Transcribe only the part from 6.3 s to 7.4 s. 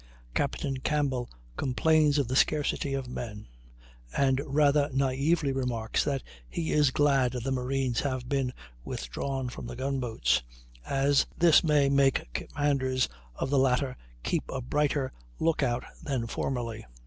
he is glad